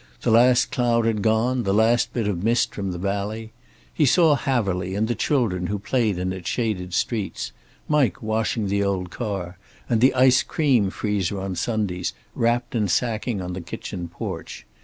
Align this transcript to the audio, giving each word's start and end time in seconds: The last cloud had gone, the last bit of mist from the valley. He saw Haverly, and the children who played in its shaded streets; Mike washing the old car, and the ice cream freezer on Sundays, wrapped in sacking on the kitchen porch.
The 0.23 0.31
last 0.31 0.71
cloud 0.71 1.05
had 1.05 1.21
gone, 1.21 1.61
the 1.61 1.75
last 1.75 2.11
bit 2.11 2.27
of 2.27 2.43
mist 2.43 2.73
from 2.73 2.91
the 2.91 2.97
valley. 2.97 3.51
He 3.93 4.07
saw 4.07 4.33
Haverly, 4.35 4.95
and 4.95 5.07
the 5.07 5.13
children 5.13 5.67
who 5.67 5.77
played 5.77 6.17
in 6.17 6.33
its 6.33 6.49
shaded 6.49 6.95
streets; 6.95 7.51
Mike 7.87 8.19
washing 8.19 8.65
the 8.65 8.83
old 8.83 9.11
car, 9.11 9.59
and 9.87 10.01
the 10.01 10.15
ice 10.15 10.41
cream 10.41 10.89
freezer 10.89 11.39
on 11.39 11.55
Sundays, 11.55 12.13
wrapped 12.33 12.73
in 12.73 12.87
sacking 12.87 13.41
on 13.43 13.53
the 13.53 13.61
kitchen 13.61 14.07
porch. 14.07 14.65